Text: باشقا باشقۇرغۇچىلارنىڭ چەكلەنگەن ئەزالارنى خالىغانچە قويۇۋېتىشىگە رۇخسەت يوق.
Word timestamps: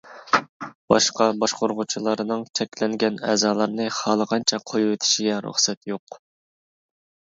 باشقا 0.93 1.27
باشقۇرغۇچىلارنىڭ 1.43 2.47
چەكلەنگەن 2.61 3.21
ئەزالارنى 3.29 3.89
خالىغانچە 4.01 4.63
قويۇۋېتىشىگە 4.73 5.41
رۇخسەت 5.49 5.95
يوق. 5.97 6.23